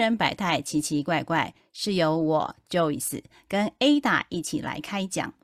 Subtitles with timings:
[0.00, 5.34] 客人百态奇奇怪怪，是由我 Joyce 跟 Ada 一起来开讲。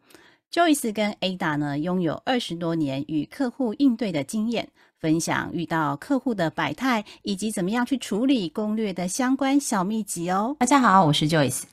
[0.50, 10.57] Joyce 跟 Ada 呢，拥有二十多年与客户应对的经验，分享遇到客户的百态以及怎么样去处理攻略的相关小秘籍哦。
[10.59, 11.64] 大家好，我是 Joyce。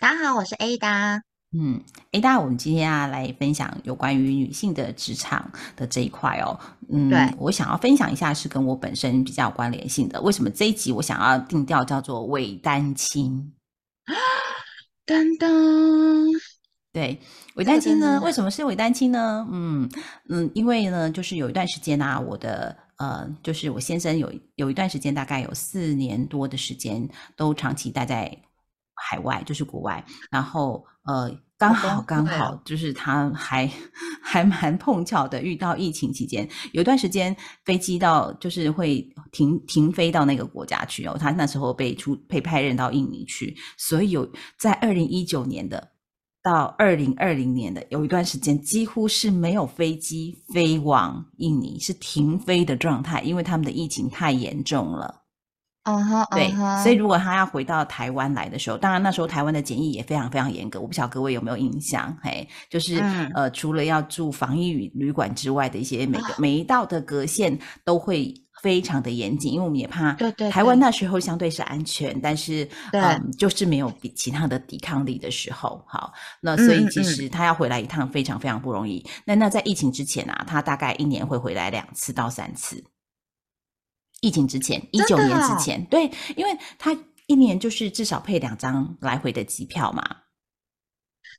[0.00, 1.22] 大家好，我是 Ada。
[1.54, 1.78] 嗯
[2.12, 6.58] ，Ada，我们今天啊来分享有关于女性的职场的这一块哦。
[6.88, 10.20] 嗯，对，我想要分享一下是跟我本身比较有关联性的。
[10.22, 13.52] 为什么这一集我想要定调叫做伪单亲？
[15.04, 16.30] 噔噔，
[16.92, 17.20] 对，
[17.56, 18.20] 伪单亲呢？
[18.24, 19.46] 为什么是伪单亲呢？
[19.50, 19.90] 嗯
[20.28, 27.06] 嗯，因为呢，就是有一段时间啊，我的呃，就是我先生有有一段时间，大概有四年多的时间，
[27.36, 28.34] 都长期待在
[28.94, 31.30] 海外，就是国外，然后呃。
[31.58, 33.70] 刚好刚好，就是他还
[34.20, 41.16] 还蛮碰巧的，遇到疫情期间，有一段时间飞机到就是会停停飞到那个国家去哦。
[41.16, 45.88] 他那时候被出被派任到印尼去，所以有在二零一九年的
[46.42, 55.21] 到二零二零年的有一段时间，几乎是没有飞机飞往印尼，是停飞的状态，因为他们的疫情太严重了。
[55.84, 56.48] 嗯哼，对，
[56.82, 60.80] 所以如果他要回到台湾来的时候，当然那时候台湾的检疫也非常非常严格。
[60.80, 62.16] 我不晓得各位有没有印象？
[62.22, 63.02] 嘿，就是
[63.34, 75.84] 呃，除了要住防疫旅馆之外的一些每个每一道的隔线都会非常的严谨，因为我们也怕对对，台湾那时候相对是安全，但是嗯，就是没有比其他的抵抗力的时候。
[75.88, 79.04] 好，那所以其实他要回来一趟非常非常不容易。
[79.24, 82.84] 那那在疫情之前啊，他大概一年会回来两次到三次。
[84.22, 90.02] 疫情之前，一九年之前，对，因为他一年就是至少配两张来回的机票嘛，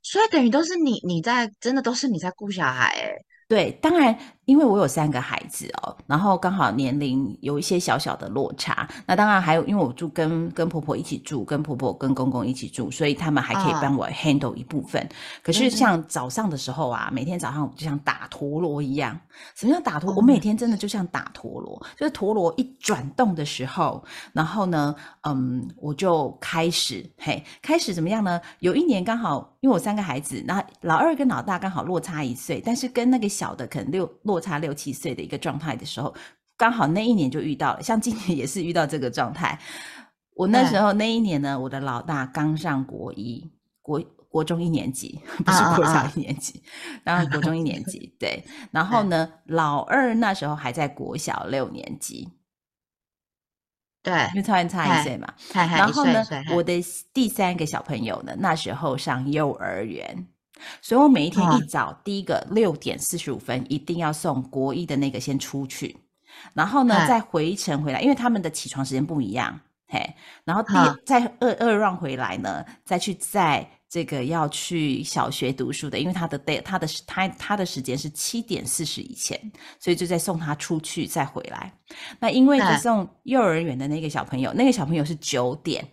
[0.03, 3.16] 所以等于都是你你在真的都是你在顾小孩哎，
[3.48, 4.20] 对，当然。
[4.45, 8.87] 因为我有三个孩子哦，然后刚好年龄有一些小小的落差。
[9.05, 15.08] 那当然还有，因为我住跟跟婆婆一起住，跟婆婆跟公公一起住，所以他们还可以帮我 handle 一部分。
[15.42, 19.17] 可是像早上的时候啊，每天早上就像打陀螺一样。
[19.55, 20.14] 什么叫打陀？
[20.14, 28.42] 我每天真的就像打陀螺，就是陀螺一转动的时候，然后呢，嗯，我就开始嘿，开始怎么样呢？
[28.60, 34.33] 有一年刚好，因为我三个孩子，那老二跟老大刚好落差一岁，但是跟那个小的可能六落。
[34.33, 36.11] 落差六七岁的一个状态的时候，
[36.58, 37.83] 刚好那一年就遇到了。
[37.83, 39.60] 像今年也是遇到这个状态。
[40.36, 43.48] 我那时候那一年呢，我的老大刚上国一，
[43.83, 46.64] 国国中一年级， 不是国小一年级，
[47.04, 48.16] 然后国中一年级。
[48.20, 52.27] 对， 然后呢，老二那时候还在国小六年级。
[54.02, 55.32] 对，因为差差一岁嘛。
[55.54, 56.82] 然后呢，我的
[57.14, 60.27] 第三个小朋友呢，那时候上幼儿园。
[60.81, 65.97] 所以我每一天一早，第一个六点四十五分一定要送国一的那个先出去，
[66.53, 70.73] 然后呢再回程回来，因为他们的起床时间不一样，嘿，然后第
[71.05, 79.39] 再二二让回来呢，再去在这个要去小学读书的，因为他的 day 他的他他的时间是七点四十以前，
[79.80, 81.71] 所以就在送他出去再回来。
[82.19, 85.87] 那因为送幼儿园的那个小朋友，那个小朋友是九点，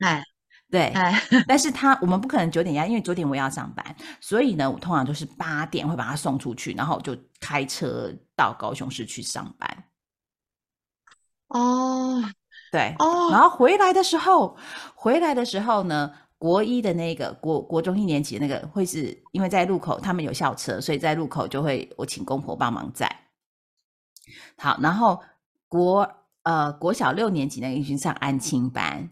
[0.00, 0.22] 哎。
[0.74, 0.92] 对，
[1.46, 9.84] 但是他我们不可能九点呀，因为九点我要上班，所以呢，我通常就是八点会把他送出去，然后就开车到高雄市去上班。
[11.46, 12.20] 哦，
[12.72, 14.56] 对，哦，然后回来的时候，
[14.96, 23.08] 回来的时候呢，国一的那个国国中一年级那个会是因为在路口他们有校车，所以在路口就会我请公婆帮忙载。
[24.56, 25.22] 好，然后
[25.68, 26.10] 国
[26.42, 29.08] 呃国小六年级那个已经上安亲班。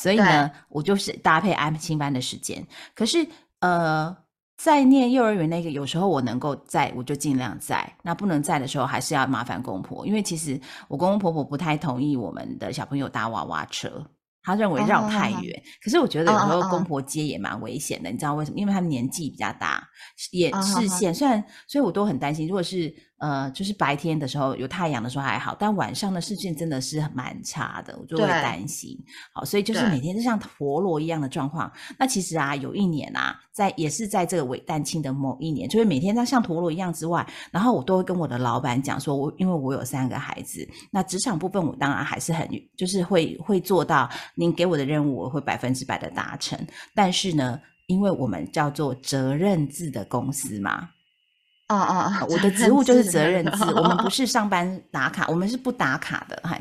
[0.00, 2.64] 所以呢，我就是搭配安亲班的时间。
[2.94, 3.26] 可是，
[3.58, 4.16] 呃，
[4.56, 7.92] 在念幼儿园那个，有时候我能够在，我就尽量在。
[8.02, 14.06] 那不能在的时候，还是要麻烦公婆，因为其实我公公婆婆不太同意我们的小朋友搭娃娃车。
[14.40, 18.56] 他认为绕太远，可是我觉得有时候公婆接也蛮危险的，你知道为什么？
[18.56, 19.86] 因为他们年纪比较大，
[20.30, 22.46] 也视线虽然，所以我都很担心。
[22.48, 28.96] 如果是呃，就是白天的时候有太阳的时候还好，但晚上的视线真的是蛮差的，我就会担心。
[29.32, 31.70] 好，所以就是每天就像陀螺一样的状况。
[31.98, 46.56] 那其实啊，有一年啊，在也是在这个伪蛋庆的某一年，就是每天在像陀螺一样之外，然后我都会跟我的老板讲说，我因为我有三个孩子，那职场部分我当然还是很就是会会做到您给我的任务，我会百分之百的达成。
[46.94, 50.90] 但是呢，因为我们叫做责任制的公司嘛。
[51.68, 52.24] 啊啊啊！
[52.28, 56.40] 我的职务就是责任制，我们不是上班打卡，我们是不打卡的。
[56.42, 56.58] 哈，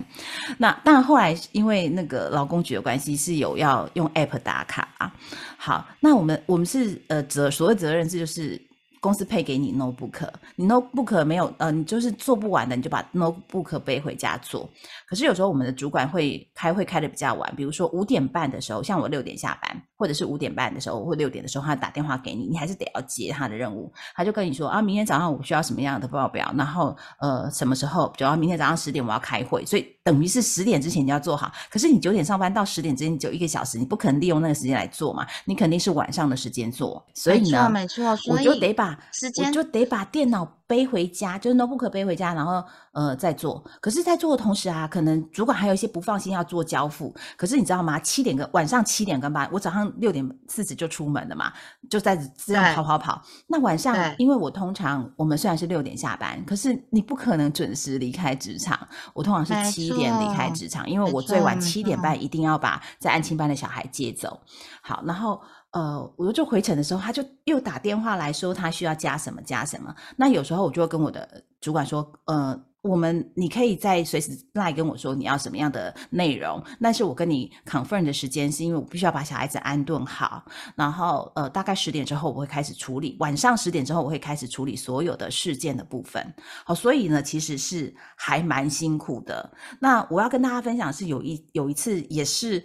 [0.60, 5.12] 那当然后来因为那个劳工局的关系，是有要用 app 打卡啊。
[5.58, 8.67] 好，那我们我们是呃责所谓责任制就是。
[9.08, 10.28] 公司配给你 notebook，
[10.58, 14.70] 你 notebook 没有呃，你就是做不完的，你就把 notebook 背回家做。
[15.08, 23.90] 可是有时候我们的主管会开会开的比较晚，比如说五点半的时候，像我六点下班，或者是五点半的时候或六点的时候，他打电话给你，你还是得要接他的任务。
[24.14, 31.52] 他就跟你说啊，明天早上我需要什么样的报表，然后呃什么时候，比如说明天早上十点我要开会，所以等于是十点之前你要做好。
[31.70, 37.06] 可是你九点上班到十点之间只有一个小时，你不可能利用那个时间来做嘛，你肯定是晚上的时间做。
[37.14, 40.57] 所以呢，没错，没错，我就得把时间，我就得把电脑。
[40.68, 43.64] 背回家就是 notebook 背回家，然后呃再做。
[43.80, 47.16] 可是，在做的同时啊，可能主管还有一些不放心要做交付。
[47.38, 47.98] 可是你知道吗？
[48.00, 51.54] 七点跟晚上七点跟八，我早上六点四十就出门了嘛，
[51.90, 53.22] 就在这样跑跑跑。
[53.48, 58.78] 那晚上，因为我通常我们虽然是六点下班，可是你不可能准时离开职场。
[59.14, 64.38] 我通常是七点离开职场，因为我最晚七点半一定要把在安亲班的小孩接走。
[64.82, 65.42] 好，然后。
[65.78, 69.94] 呃，我就回程的时候，他就又打电话来说他需要加什么加什么。
[70.16, 80.44] 那有时候我就会跟我的主管说，呃，我们你可以在随时来跟我说你要什么样的内容，但是我跟你 confirm 的时间是因为我必须要把小孩子安顿好，
[80.76, 86.34] 然后呃，大概十点之后我会开始处理，晚上十点之后我会开始处理所有的事件的部分。
[86.66, 89.48] 好，所以呢，其实是还蛮辛苦的。
[89.80, 92.64] 那我要跟大家分享是有一有一次也是。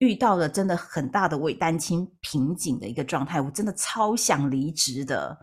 [0.00, 5.38] 遇到了真的很大的为单亲瓶颈的一个状态，我真的超想离职的，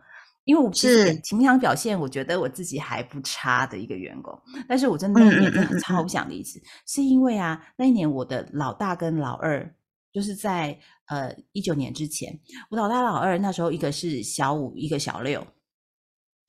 [0.45, 4.35] 因为我是平常表现，我觉得我自己还不差的一个员工，
[4.67, 9.75] 但是我真的那一年真的超想离职，是因为啊，那一年我的老大跟老二
[10.11, 12.39] 就是在呃一九年之前，
[12.71, 15.45] 我老大老二那时候一个是小五，一个小六，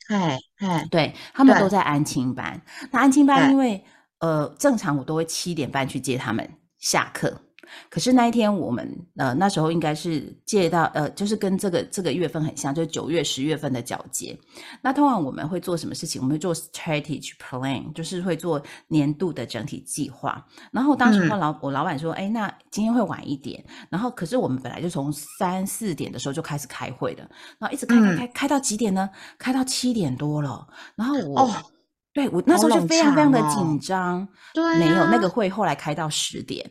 [0.08, 3.84] 哎哎，对他们都在安亲班，那安亲班因为
[4.20, 7.42] 呃正常我都会七点半去接他们下课。
[7.88, 14.38] 可是那一天，我们呃那时候应该是借到呃，就是跟这个这个月份很像，就是九月十月份的交接。
[14.82, 16.20] 那通常我们会做什么事情？
[16.20, 20.44] 我们会做 strategy plan，就是会做年度的整体计划。
[20.72, 27.22] 然后当时我老我老板说：“哎，那今天会晚一点。”然后可是我们本来就从三四点的时候就开始开会的，
[27.58, 29.08] 然后一直开开开开到几点呢？
[29.38, 30.66] 开到七点多了。
[30.94, 31.50] 然后我
[32.12, 34.26] 对我那时候就非常非常的紧张。
[34.54, 36.68] 对，没有那个会后来开到十点。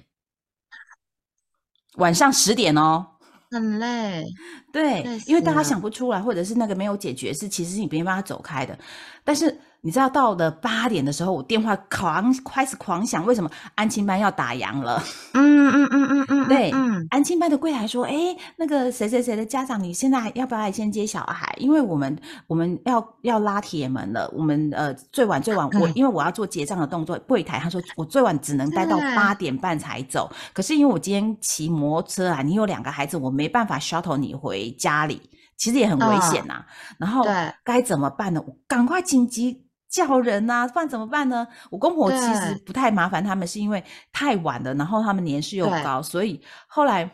[1.98, 3.06] 晚上十点哦，
[3.52, 4.26] 很累，
[4.74, 8.78] 对，因为大家想不出来，或者是那个没有解决，是其实你没办法走开的，
[9.24, 9.60] 但是。
[9.88, 13.50] 你知道到了八点的时候，我电话狂开始狂响，为什么？
[13.76, 15.02] 安亲班要打烊了。
[15.32, 16.72] 嗯嗯嗯嗯嗯，对，
[17.10, 21.56] 安亲班的柜台说：“哎，那个谁谁谁的家长，你现在要不要来先接小孩？
[21.58, 24.30] 因为我们我们要要拉铁门了。
[24.36, 30.30] 我们呃最晚最晚，我因为我要做结账的动作，柜台他说我最晚只能待到八点半才走。
[30.52, 35.22] 可是因为我今天骑摩托车啊，你有两个孩子，我没办法 shuttle 你回家里，
[35.56, 36.66] 其实也很危险呐。
[36.98, 37.26] 然后
[37.64, 38.42] 该怎么办呢？
[38.68, 41.48] 赶快紧急。”叫人呐，不然怎么办呢？
[41.70, 47.10] 我公婆其实不太麻烦他们，是因为太晚了，然后他们年事又高，所以后来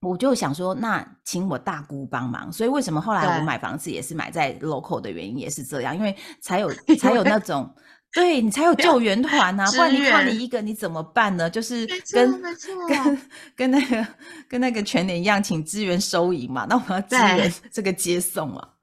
[0.00, 2.52] 我就想说，那请我大姑帮忙。
[2.52, 7.74] 所以为什么后来我买房子也是买在 local 的原因也是这样，因为才有 才有那种。
[8.12, 11.48] 对你才有救援团呐，不然你靠你一个你怎么办呢？
[11.48, 12.42] 就是跟
[12.88, 13.18] 跟
[13.54, 14.06] 跟那个
[14.48, 16.66] 跟那个全年一样，请支援收银嘛。
[16.68, 18.68] 那我们要支援这个接送嘛。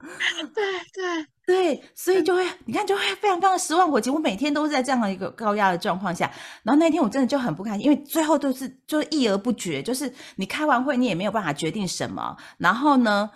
[0.54, 3.90] 对对对，所以就会你看就会非常非常失望。
[3.90, 6.30] 我几乎每天都是在这样的一个高压的状况下，
[6.62, 13.30] 然后那天我真的就很不开心，因为最后都是就是议而不决，就是你开完会你也没有办法决定什么，然后呢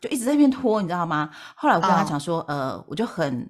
[0.00, 1.30] 就一直在那边拖，你知道吗？
[1.54, 3.48] 后来我跟他讲说，呃，我就很。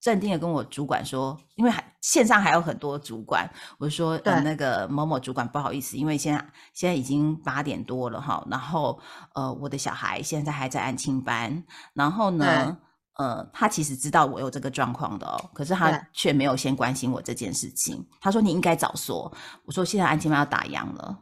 [0.00, 9.00] 镇定的跟我主管说，因为还线上还有很多主管，我说呃那个某某主管不好意思，因为现在现在已经八点多了哈，然后
[9.34, 12.78] 呃我的小孩现在还在安亲班，然后呢
[13.18, 18.04] 呃他其实知道我有这个状况的哦，可是他却没有先关心我这件事情。
[18.20, 19.30] 他说你应该早说，
[19.64, 21.18] 我说现在安亲班要打烊了，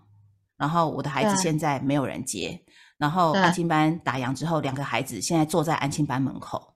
[0.56, 2.62] 然后我的孩子现在没有人接，
[2.98, 6.74] 然后安亲班打烊之后，两个孩子现在坐在安亲班门口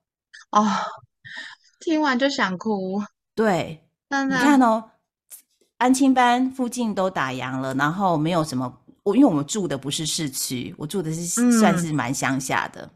[0.52, 0.66] 哦。
[1.80, 3.02] 听完就想哭。
[3.34, 4.90] 对，你看哦，
[5.78, 8.80] 安亲班附近都打烊了，然后没有什么。
[9.02, 12.88] 我因为我们住的不是市区，我住的是算是蛮乡下的。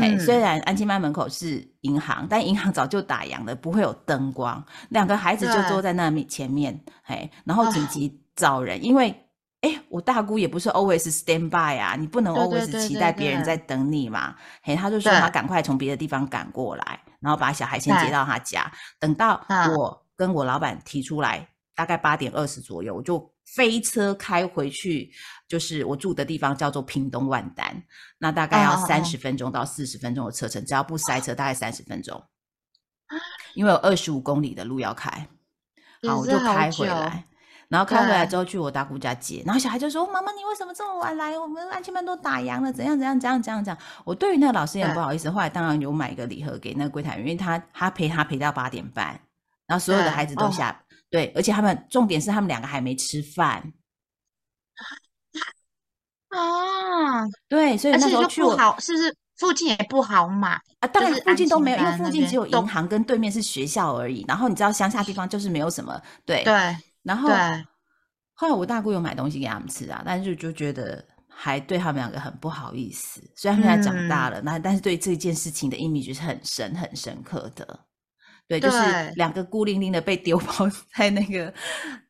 [0.00, 4.64] 哎，虽然安亲班门口是银行，但银行早就打烊了，不会有灯光。
[4.90, 7.84] 两个孩子就坐在那面前面，哎，然后紧。
[7.88, 9.08] 急找人，因为
[9.62, 14.36] 哎，我大姑也不是 always stand by 啊，你不能 always 期待别人在等你嘛。
[14.62, 17.00] 嘿，他就说他赶快从别的地方赶过来。
[17.18, 18.70] 然后把小孩先接到他家，
[19.00, 19.42] 等到
[19.74, 23.18] 我跟我老板提出来大概八点二十左右，我就
[23.54, 25.10] 飞车开回去，
[25.48, 27.82] 就是我住的地方叫做屏东万丹，
[28.18, 32.22] 那大概要三十分钟到四十分钟的车程，只要不塞车，大概三十分钟。
[33.54, 35.28] 因为有二十五公里的路要开，
[36.06, 37.24] 好，我就开回来。
[37.68, 41.38] 然后开回来之后去我大姑家接，然后小孩就说：“妈妈，你为什么这么晚来？
[41.38, 49.20] 我们安亲班都打烊了，怎样怎样怎样怎样怎样。”我对于那个老师也不好意思，后来当然有买一个礼盒给那个柜台员，因为他他陪他陪到八点半，
[49.66, 53.72] 然后所有的孩子都下对，而且他们重点是他们两个还没吃饭
[56.28, 60.88] 啊，对，所以那时候去不好，是不是附近也不好买啊？
[60.88, 64.24] 当然附近都没有，因为附近只有银行跟对面是学校而已。
[64.28, 66.54] 然后你知道乡下地方就是没有什么对对。
[67.02, 67.30] 然后，
[68.34, 73.22] 后来我大姑有买东西给他们吃啊，但是就觉得还对他们两个很不好意思。
[73.34, 77.87] 虽然他们现在长大了，那但是对这件事情的 image 是很深很深刻的。
[78.48, 78.78] 对，就是
[79.16, 81.52] 两个孤零零的被丢包 在那个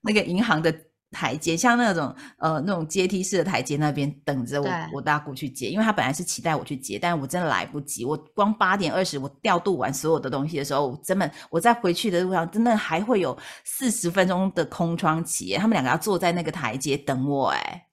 [0.01, 0.75] 那个银行的。
[1.11, 8.05] 台阶像那种呃那种阶梯式的台阶那边等着我我大姑去接，因为他本来是期待我去接，但是我真的来不及。
[8.05, 17.49] 我光八点二十我调度完所有的东西的时候，真的我在回去的路上真的还会有四十分钟的空窗期，他们两个要坐在那个台阶等我。
[17.53, 17.88] 哎，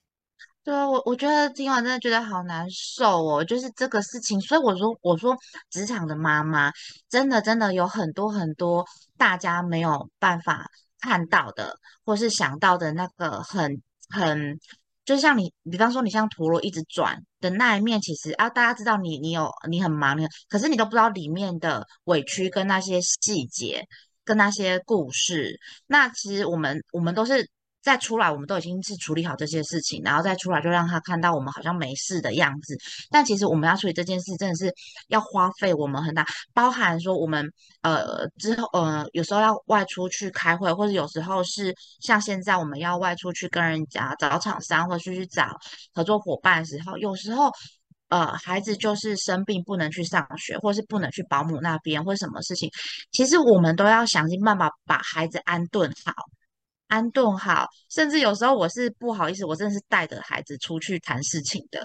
[0.65, 4.41] 对啊，我我觉得今晚真的觉得好难受哦，就是这个事情。
[4.41, 5.37] 所以我说我说
[5.69, 6.71] 职场的妈妈
[7.07, 8.83] 真的真的有很多很多
[9.17, 10.67] 大家没有办法。
[10.97, 13.79] 看到的，或是想到的那个很
[14.09, 14.59] 很，
[15.03, 23.85] 就像你，比方说你像陀螺一直转的那一面，其实啊，大家知道你你有你很忙，你可是你都不知道里面的委屈跟那些细节
[24.23, 25.59] 跟那些故事。
[25.85, 27.47] 那其实我们我们都是。
[27.85, 32.75] 再出来，我们都已经是处理好这些事情，然后再出来就让他看到我们好像没事的样子。
[33.11, 34.73] 但其实我们要处理这件事，真的是
[35.09, 37.47] 要花费我们很大，包含说我们
[37.83, 45.45] 呃之后呃有时候要外出去开会，或者有时候是像现在我们要外出去跟人家找厂商，或者去找
[45.93, 47.51] 合作伙伴的时候，有时候
[48.09, 52.67] 呃孩子就是生病不能去上学，或是不能去保姆那边，或什么事情，
[53.11, 56.13] 其实我们都要想尽办法把孩子安顿好。
[56.87, 61.83] 安顿好，甚至有时候我是不好意思，我真的是带着孩子出去谈事情的，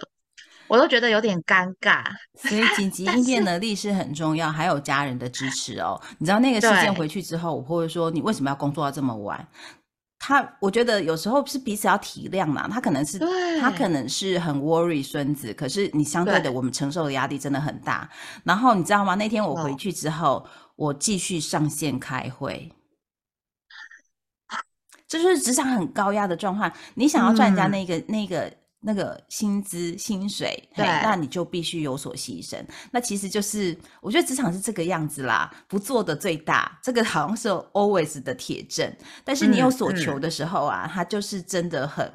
[0.68, 2.04] 我都觉得有点尴尬。
[2.34, 6.00] 所以紧急 应变能力是很重要，还有家人的支持哦。
[6.18, 9.46] 你知道那个事件回去之后，我会说你为什么要工作到这么晚？
[10.22, 12.68] 他我觉得有时候是彼此要体谅嘛。
[12.68, 13.18] 他可能是
[13.58, 18.06] 他可能是很 worry 孙子，可是你相对的我们承受的压力真的很大。
[18.44, 19.14] 然后你知道吗？
[19.14, 22.70] 那天我回去之后，我继续上线开会。
[25.10, 26.72] 这就是职场很高压的状况。
[26.94, 28.52] 你想要赚人家那个、那个、
[28.82, 32.56] 那个薪资、薪水，对，那你就必须有所牺牲。
[32.92, 36.78] 那其实就是，我觉得职场是这个样子啦，不做的最大。
[36.80, 38.88] 这个好像是 always 的铁证。
[39.24, 42.08] 但是你有所求的时候啊，他就是真的很，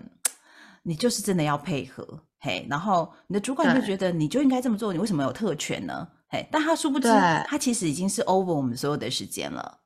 [0.84, 2.08] 你就是真的要配合。
[2.40, 6.08] 嘿，然后你的主管就觉得你就应该这么做，你为什么有特权呢？
[6.30, 7.10] 嘿，但他殊不知，
[7.46, 9.80] 他其实已经是 over 我们所有的时间了。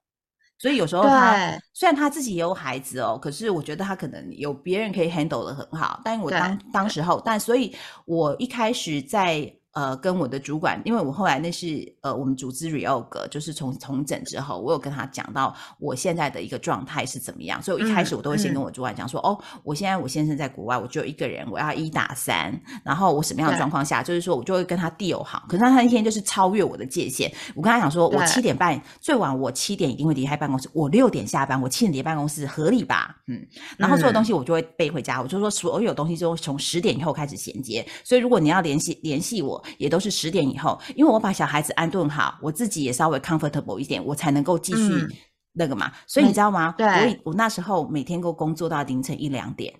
[0.59, 5.99] 所以有时候他虽然他自己也有孩子哦，可是我觉得他可能有别人可以 handle 的很好。
[6.05, 7.75] 但我当当时候，但所以
[8.05, 9.51] 我一开始在。
[9.79, 33.15] 呃，跟我的主管，因为我后来那是呃，我们组织 reorg，就是从重整之后，我有跟他讲到我现在的一个状态是怎么样，所以我一开始我都会先跟我主管讲说，哦，我现在我先生在国外，我就一个人，我要一打三，然后我什么样的状况下，就是说我就会跟他 deal 好，可是他那天就是超越我的界限，我跟他讲说，我七点半最晚我七点一定会离开办公室，我六点下班，我七点离开办公室合理吧？
[33.27, 39.63] 嗯，然后所有东西我就会背回家，我就说所有东西就从十点以后开始衔接，所以如果你要联系联系我。
[39.77, 45.07] 也都是十点以后，因为我把小孩子安顿好，我自己也稍微 comfortable 一点，我才能够继续
[45.53, 45.91] 那个嘛。
[46.07, 46.75] 所以你知道吗？
[46.77, 49.73] 我我那时候每天都工作到凌晨一两点，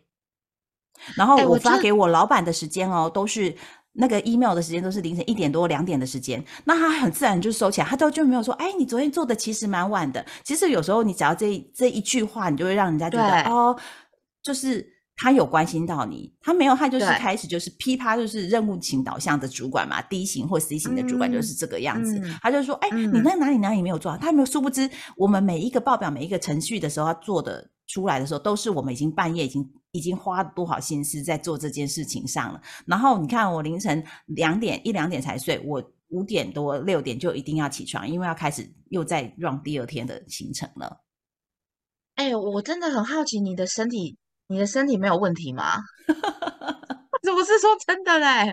[1.15, 3.55] 然后我发给我老板的时间哦，都是
[3.93, 6.43] 那个 email 的时间都是凌晨一点多两点的时间。
[6.65, 10.25] 那他很自然就收起来，他都就没有说，哎，你昨天做的其实蛮晚的。
[10.43, 13.75] 其实有时候你只要这这一句话，你就会让人家觉得哦，
[14.43, 14.99] 就是。
[15.22, 22.22] 他有关心到你，他没有，他就是开始就是噼啪，就是任务型导向的主管嘛，D 型或 C 型的主管就是这个样子。
[22.42, 32.62] 他就说：“哎，你那哪里哪里没有做？”他没有，殊不知我们每一个报表、每一个程序的时候，他做的出来的时候，都是我们已经半夜已经已经花多少心思在做这件事情上了。
[32.86, 41.04] 然后你看，我凌晨两点一两点才睡，我五点多六点就一定要起床，因为要开始又在 run 第二天的行程了。
[42.16, 44.18] 哎，我真的很好奇你的身体。
[44.50, 45.77] 你的身体没有问题吗？
[47.22, 48.51] 不是说真的嘞，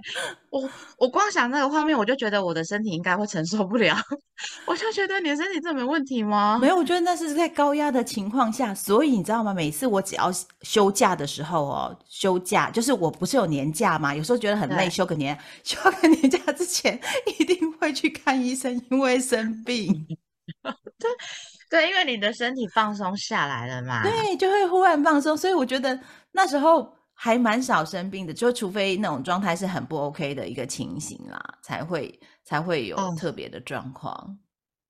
[0.51, 3.97] 我我光想那个画面，我就觉得我的身体应该会承受不了。
[4.65, 6.59] 我就觉得你的身体真的没问题吗？
[6.61, 9.53] 没有，我觉得那是在高压的情况下，所以你知道吗？
[9.53, 10.31] 每次我只要
[10.63, 17.01] 休假的时候哦，休假就是我不是有年假嘛，有时候觉得很累，休个年， 休个年假之前
[17.39, 20.07] 一定会去看医生，因为生病。
[20.63, 21.11] 对，
[21.83, 24.03] 因为你的身体放松下来了嘛。
[24.03, 25.99] 对，就会忽然放松，所以我觉得
[26.33, 34.39] 那时候还蛮少生病的，就除非那种状态是很不 OK 的一个情形啦，才会才会有哦特别的状况。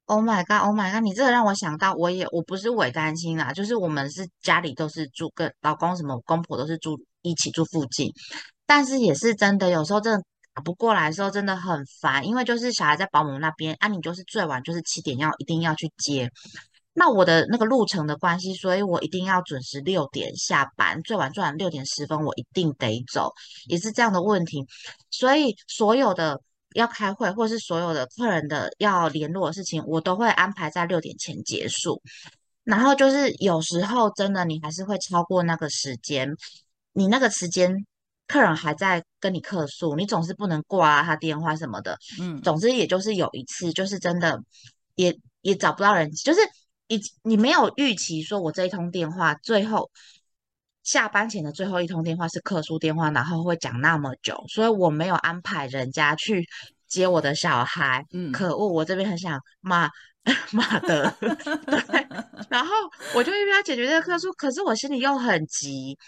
[0.08, 1.02] Oh my god, Oh my god！
[1.02, 8.12] 你这个让我想到，我也我不是伪单亲啦，就是我们是家里都是住跟老公什么公婆都是住一起住附近，
[8.66, 10.24] 但是也是真的，有时候真的
[10.54, 16.30] 打不过来的时候真的很烦，因为就是小孩在保姆那边，啊，你就是最晚就是七点要一定要去接，
[16.98, 23.30] 那我的那个路程的关系，所以我一定要准时六点下班，最晚最晚六点十分我一定得走，
[23.66, 24.64] 也是这样的问题。
[25.10, 26.40] 所以所有的
[26.74, 32.00] 要开会，或是所有的客人的要联络的事情，我都会安排在六点前结束。
[32.64, 36.34] 然后就是有时候真的你还是会超过那个时间，
[36.94, 37.86] 你那个时间
[38.26, 41.98] 客人还在跟你客诉，你总是不能挂他电话什么的。
[42.18, 44.42] 嗯，总之也就是有一次，就是真的
[44.94, 46.40] 也也找不到人，就是
[46.88, 49.90] 你你没有预期说我这一通电话最后
[50.82, 56.46] 下班前的最后一通电话是客诉电话，然后会讲那么久，所以我没有安排人家去
[56.86, 58.04] 接我的小孩。
[58.12, 59.90] 嗯可恶，我这边很想骂
[60.52, 62.06] 骂的，对，
[62.48, 62.72] 然后
[63.14, 65.98] 我就一边要解决这个客诉，可是我心里又很急。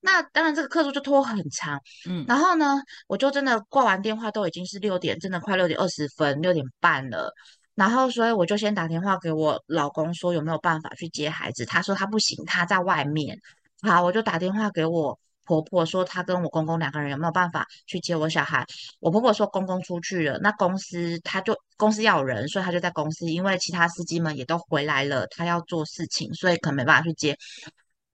[0.00, 7.32] 那当然，这个客诉就拖很长，嗯然后呢，我就真的挂完电话都已经是六点，真的快六点二十分、六点半了。
[7.78, 11.64] 然后，所以我就先打电话给我老公说有没有办法去接孩子。
[11.64, 13.38] 他说他不行，他在外面。
[13.82, 18.66] 好，我就打电话给我婆婆说，她跟我公公两个人有没有办法去接我小孩。
[18.98, 27.38] 我婆婆说公公出去了，那公司他就公司要人，所以他就在公司，因为其他司机们也都回来了，他要做事情，所以可能没办法去接。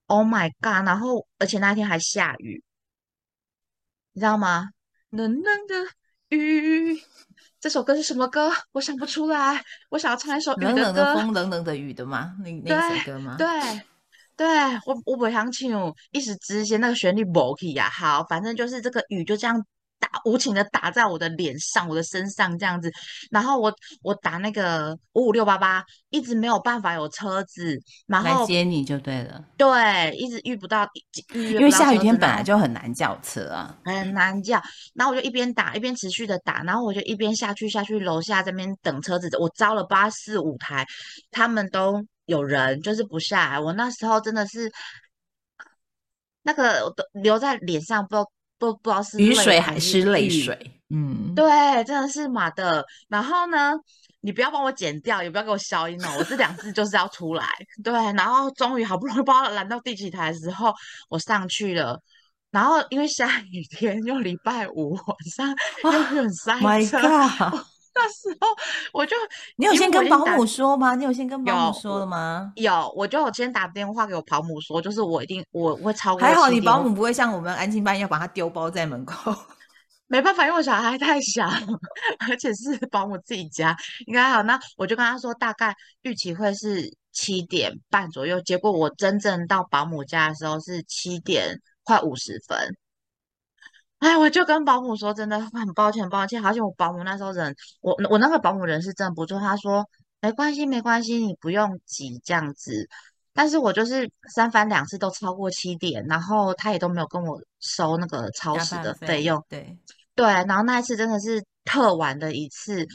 [0.09, 0.87] Oh my god！
[0.87, 2.62] 然后而且那天还下雨，
[4.12, 4.68] 你知道吗？
[5.09, 5.74] 冷冷的
[6.37, 7.00] 雨，
[7.64, 8.53] 这首歌是什么歌？
[8.72, 9.64] 我想不出来。
[9.88, 10.94] 我想要唱一首雨冷冷。
[10.94, 12.35] 的风，冷冷的雨的吗？
[12.44, 13.37] 那那首歌吗？
[13.38, 13.46] 对
[14.37, 14.46] 对，
[14.85, 17.88] 我我不想唱，一时之间那个旋律不起呀。
[17.88, 19.64] 好，反正就是这个雨就这样
[20.05, 22.93] 打，无情的打在我的脸上、我的身上这样子。
[23.31, 30.87] 然后我我打那个五五六八八，一直没有办法有车子，然来后接你就对了，对，一直遇不到，
[31.33, 33.77] 因为下雨天本来就很难叫车啊。
[33.85, 34.61] 很难叫，
[34.95, 40.87] 然后我就一边打一边持续的打，然后我就一边下去下去楼下这边等车子，我招了八四五台，
[41.31, 43.61] 他们都有人，就是不下来。
[43.61, 44.71] 我那时候真的是
[46.43, 48.31] 那个我都留在脸上，不知道
[48.72, 51.44] 不不知道是雨水还是是泪水，嗯，对，
[51.85, 52.85] 真的是马的。
[53.09, 53.72] 然后呢，
[54.20, 57.46] 你不要帮我剪掉，也不要给我消音哦，我这两字就是要出来。
[57.83, 60.72] 对，然后终于好不容易不知道拦到第几台的时候，
[61.09, 62.00] 我上去了。
[62.50, 67.61] 然后因为下雨天，又礼拜五晚上又很塞车，God，
[67.94, 68.48] 那时候
[68.92, 69.16] 我就
[69.57, 70.94] 你有先跟保姆说吗？
[70.94, 72.52] 你有先跟保姆说了吗？
[72.57, 79.35] 有，我就有先打电话给我保姆说，就是我一定我会超过还好7点我你保姆不会像我们安静班要把他丢包在门口。
[80.07, 81.48] 没办法，因为我小孩太小，
[82.28, 83.74] 而且是保姆自己家，
[84.07, 84.42] 应该还好。
[84.42, 92.76] 那我就跟他说，大概预期会是七点半左右，结果我真正到保姆家的时候是七点快五十分。
[94.05, 96.45] 哎，我就跟保姆说，真的很抱歉，抱歉。
[96.45, 99.83] 而且我保姆那时候人，我我那个保姆人是真的不错，他说
[100.21, 102.87] 没关系，没关系，你不用急这样子。
[103.33, 109.43] 但是我就是三番两次都超过七点，然后他也都没有跟我收那个超时的费用。
[109.49, 109.75] 对，
[110.14, 112.87] 对，然后那一次真的是特晚的一次，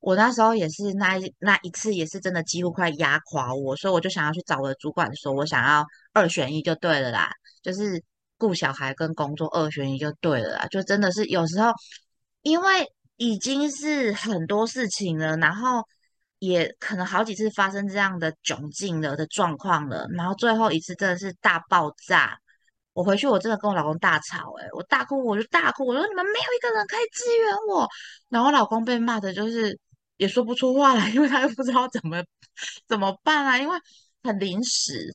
[0.00, 7.30] 我那时候也是那一那一次也是真的几乎快压垮我，所以我就想要去找我的主管说，我想要二选一就对了啦，
[7.62, 8.02] 就是
[8.38, 11.72] 顾小孩跟工作二选一就对了啦，就真的是有时候
[12.42, 15.82] 因为已经是很多事情了，然后
[16.38, 22.38] 也可能好几次发生这样的窘境了的状况了，然后最后一次真的是大爆炸。
[22.92, 27.86] 我回去我真的跟我老公大吵、欸，我大哭，我就大哭，我说你们没有一个人可以支援我，
[28.30, 29.78] 然后我老公被骂的就是
[30.16, 32.24] 也说不出话来，因为他又不知道怎么
[32.88, 33.78] 怎么办啊，因为
[34.22, 35.14] 很临时，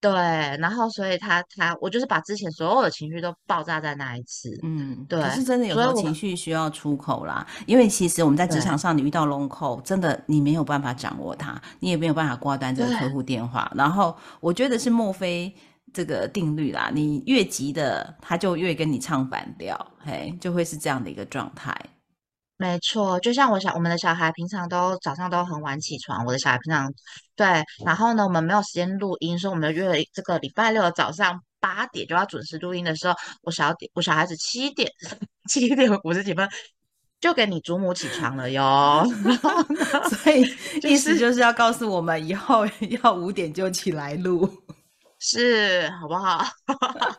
[0.00, 13.70] 对，然后所以他他我就是把之前所有的情绪都爆炸在那一次，嗯，对可是真的有时候情绪需要出口啦，因为其实我们在职场上，你遇到龙口，真的你没有办法掌握它，你也没有办法挂断这个客户电话。
[13.74, 15.52] 然后我觉得是墨菲
[15.92, 21.76] 这个定律啦，你越急的，他就越跟你唱反调，嘿，就会是这样的一个状态。
[22.58, 26.92] 没错，就像我小我们的小孩平常都早上都很晚起床，我的小孩平常
[27.36, 34.90] 对，然后呢，我们没有时间录音，所以我们约了这个礼拜六的早上八点就要准时录音的时候，我小点我小孩子七点
[35.48, 36.48] 七点五十几分
[37.20, 39.06] 就给你祖母起床了哟，
[40.10, 40.44] 所以
[40.82, 42.66] 意思就是要告诉我们以后
[43.02, 44.48] 要五点就起来录。
[45.20, 46.44] 是，好不好？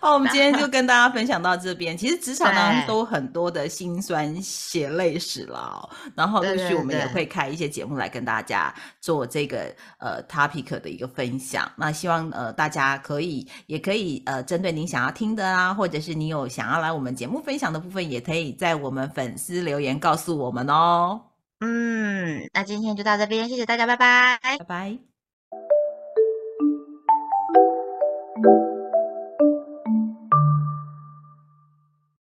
[0.00, 1.96] 好，我们今天就跟大家分享到这边。
[1.96, 11.70] 其实职场当中都很多的辛酸血泪史了，然后陆续我们也会开一些节目来跟大家做这个呃 topic 的一个分享。
[11.76, 21.20] 那希望呃大家可以也可以呃针对您想要听的啊，或者是你有想要来我们节目分享的部分，也可以在我们粉丝留言告诉我们哦。
[21.60, 25.15] 嗯，那今天就到这边，谢谢大家，拜拜，拜拜。
[28.36, 28.85] Thank you.